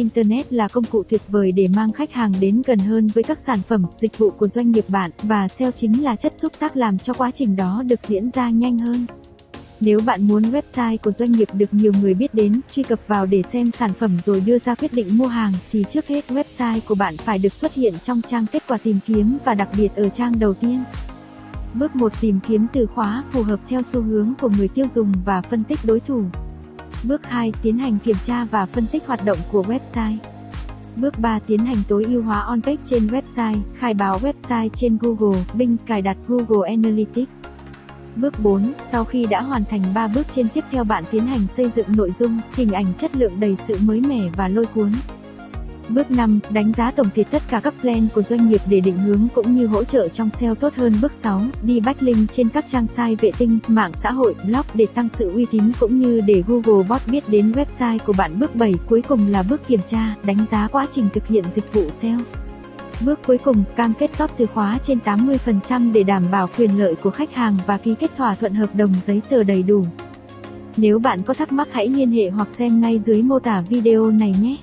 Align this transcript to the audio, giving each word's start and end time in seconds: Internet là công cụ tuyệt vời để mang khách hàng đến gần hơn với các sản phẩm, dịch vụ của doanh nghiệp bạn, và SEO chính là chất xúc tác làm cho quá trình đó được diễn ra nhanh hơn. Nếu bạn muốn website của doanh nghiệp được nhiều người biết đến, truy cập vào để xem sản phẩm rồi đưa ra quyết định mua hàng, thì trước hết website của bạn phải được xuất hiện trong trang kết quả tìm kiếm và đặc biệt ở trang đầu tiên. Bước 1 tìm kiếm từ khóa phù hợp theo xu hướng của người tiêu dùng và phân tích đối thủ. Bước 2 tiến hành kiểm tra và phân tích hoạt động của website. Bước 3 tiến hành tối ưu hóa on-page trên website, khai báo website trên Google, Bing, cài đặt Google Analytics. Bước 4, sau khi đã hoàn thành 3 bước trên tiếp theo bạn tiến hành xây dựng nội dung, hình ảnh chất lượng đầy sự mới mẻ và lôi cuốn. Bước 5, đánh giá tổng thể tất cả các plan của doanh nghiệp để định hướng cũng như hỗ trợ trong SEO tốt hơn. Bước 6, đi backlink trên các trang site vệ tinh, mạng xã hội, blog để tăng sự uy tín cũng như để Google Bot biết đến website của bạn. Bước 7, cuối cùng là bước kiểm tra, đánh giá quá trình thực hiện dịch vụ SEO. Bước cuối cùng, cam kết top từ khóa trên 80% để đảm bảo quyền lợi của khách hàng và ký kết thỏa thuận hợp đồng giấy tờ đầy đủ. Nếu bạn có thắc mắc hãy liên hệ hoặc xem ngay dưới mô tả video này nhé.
Internet 0.00 0.52
là 0.52 0.68
công 0.68 0.84
cụ 0.84 1.02
tuyệt 1.02 1.22
vời 1.28 1.52
để 1.52 1.66
mang 1.76 1.92
khách 1.92 2.12
hàng 2.12 2.32
đến 2.40 2.62
gần 2.66 2.78
hơn 2.78 3.06
với 3.14 3.24
các 3.24 3.38
sản 3.38 3.58
phẩm, 3.68 3.86
dịch 3.96 4.18
vụ 4.18 4.30
của 4.30 4.48
doanh 4.48 4.70
nghiệp 4.70 4.84
bạn, 4.88 5.10
và 5.22 5.48
SEO 5.48 5.70
chính 5.70 6.04
là 6.04 6.16
chất 6.16 6.32
xúc 6.32 6.52
tác 6.58 6.76
làm 6.76 6.98
cho 6.98 7.14
quá 7.14 7.30
trình 7.30 7.56
đó 7.56 7.82
được 7.86 8.02
diễn 8.02 8.30
ra 8.30 8.50
nhanh 8.50 8.78
hơn. 8.78 9.06
Nếu 9.80 10.00
bạn 10.00 10.28
muốn 10.28 10.42
website 10.42 10.96
của 11.02 11.10
doanh 11.10 11.32
nghiệp 11.32 11.48
được 11.52 11.74
nhiều 11.74 11.92
người 12.00 12.14
biết 12.14 12.34
đến, 12.34 12.60
truy 12.70 12.82
cập 12.82 13.00
vào 13.06 13.26
để 13.26 13.42
xem 13.52 13.70
sản 13.70 13.90
phẩm 13.98 14.18
rồi 14.24 14.40
đưa 14.40 14.58
ra 14.58 14.74
quyết 14.74 14.92
định 14.92 15.18
mua 15.18 15.26
hàng, 15.26 15.52
thì 15.72 15.84
trước 15.88 16.06
hết 16.06 16.24
website 16.28 16.80
của 16.88 16.94
bạn 16.94 17.16
phải 17.16 17.38
được 17.38 17.54
xuất 17.54 17.74
hiện 17.74 17.94
trong 18.02 18.22
trang 18.22 18.46
kết 18.52 18.62
quả 18.68 18.78
tìm 18.82 18.98
kiếm 19.06 19.38
và 19.44 19.54
đặc 19.54 19.68
biệt 19.76 19.88
ở 19.96 20.08
trang 20.08 20.32
đầu 20.40 20.54
tiên. 20.54 20.84
Bước 21.74 21.96
1 21.96 22.12
tìm 22.20 22.38
kiếm 22.48 22.66
từ 22.72 22.86
khóa 22.86 23.24
phù 23.32 23.42
hợp 23.42 23.60
theo 23.68 23.82
xu 23.82 24.02
hướng 24.02 24.32
của 24.40 24.50
người 24.58 24.68
tiêu 24.68 24.86
dùng 24.88 25.12
và 25.24 25.42
phân 25.42 25.64
tích 25.64 25.78
đối 25.84 26.00
thủ. 26.00 26.24
Bước 27.04 27.26
2 27.26 27.52
tiến 27.62 27.78
hành 27.78 27.98
kiểm 27.98 28.16
tra 28.22 28.44
và 28.44 28.66
phân 28.66 28.86
tích 28.86 29.06
hoạt 29.06 29.24
động 29.24 29.38
của 29.52 29.62
website. 29.62 30.16
Bước 30.96 31.18
3 31.18 31.38
tiến 31.46 31.58
hành 31.58 31.76
tối 31.88 32.04
ưu 32.04 32.22
hóa 32.22 32.44
on-page 32.48 32.76
trên 32.84 33.06
website, 33.06 33.60
khai 33.78 33.94
báo 33.94 34.18
website 34.18 34.68
trên 34.68 34.98
Google, 35.00 35.40
Bing, 35.54 35.76
cài 35.86 36.02
đặt 36.02 36.16
Google 36.28 36.68
Analytics. 36.68 37.44
Bước 38.16 38.34
4, 38.42 38.72
sau 38.84 39.04
khi 39.04 39.26
đã 39.26 39.40
hoàn 39.40 39.64
thành 39.64 39.82
3 39.94 40.08
bước 40.08 40.26
trên 40.30 40.48
tiếp 40.48 40.64
theo 40.70 40.84
bạn 40.84 41.04
tiến 41.10 41.26
hành 41.26 41.46
xây 41.56 41.70
dựng 41.70 41.86
nội 41.96 42.10
dung, 42.10 42.40
hình 42.54 42.72
ảnh 42.72 42.94
chất 42.98 43.16
lượng 43.16 43.40
đầy 43.40 43.56
sự 43.68 43.76
mới 43.84 44.00
mẻ 44.00 44.20
và 44.36 44.48
lôi 44.48 44.66
cuốn. 44.66 44.92
Bước 45.94 46.10
5, 46.10 46.40
đánh 46.50 46.72
giá 46.72 46.90
tổng 46.90 47.08
thể 47.14 47.24
tất 47.24 47.42
cả 47.48 47.60
các 47.60 47.74
plan 47.80 48.08
của 48.14 48.22
doanh 48.22 48.48
nghiệp 48.48 48.60
để 48.66 48.80
định 48.80 48.98
hướng 48.98 49.28
cũng 49.34 49.56
như 49.56 49.66
hỗ 49.66 49.84
trợ 49.84 50.08
trong 50.08 50.30
SEO 50.30 50.54
tốt 50.54 50.74
hơn. 50.76 50.92
Bước 51.02 51.12
6, 51.12 51.42
đi 51.62 51.80
backlink 51.80 52.32
trên 52.32 52.48
các 52.48 52.64
trang 52.68 52.86
site 52.86 53.14
vệ 53.20 53.30
tinh, 53.38 53.58
mạng 53.66 53.92
xã 53.94 54.10
hội, 54.10 54.34
blog 54.44 54.62
để 54.74 54.86
tăng 54.94 55.08
sự 55.08 55.30
uy 55.32 55.46
tín 55.50 55.72
cũng 55.80 56.00
như 56.00 56.20
để 56.26 56.42
Google 56.46 56.88
Bot 56.88 57.00
biết 57.06 57.28
đến 57.28 57.52
website 57.52 57.98
của 58.06 58.12
bạn. 58.12 58.38
Bước 58.38 58.54
7, 58.54 58.74
cuối 58.88 59.02
cùng 59.08 59.26
là 59.30 59.42
bước 59.42 59.66
kiểm 59.68 59.80
tra, 59.86 60.14
đánh 60.24 60.46
giá 60.50 60.68
quá 60.72 60.86
trình 60.90 61.08
thực 61.14 61.26
hiện 61.26 61.44
dịch 61.54 61.72
vụ 61.72 61.90
SEO. 61.90 62.18
Bước 63.04 63.18
cuối 63.26 63.38
cùng, 63.38 63.64
cam 63.76 63.94
kết 63.98 64.10
top 64.18 64.30
từ 64.36 64.46
khóa 64.46 64.78
trên 64.82 64.98
80% 65.04 65.92
để 65.92 66.02
đảm 66.02 66.24
bảo 66.30 66.48
quyền 66.58 66.78
lợi 66.78 66.94
của 66.94 67.10
khách 67.10 67.34
hàng 67.34 67.56
và 67.66 67.76
ký 67.76 67.94
kết 67.94 68.10
thỏa 68.16 68.34
thuận 68.34 68.54
hợp 68.54 68.74
đồng 68.74 68.92
giấy 69.06 69.22
tờ 69.28 69.42
đầy 69.42 69.62
đủ. 69.62 69.84
Nếu 70.76 70.98
bạn 70.98 71.22
có 71.22 71.34
thắc 71.34 71.52
mắc 71.52 71.68
hãy 71.72 71.88
liên 71.88 72.10
hệ 72.10 72.30
hoặc 72.30 72.50
xem 72.50 72.80
ngay 72.80 72.98
dưới 72.98 73.22
mô 73.22 73.38
tả 73.38 73.62
video 73.68 74.10
này 74.10 74.34
nhé. 74.42 74.56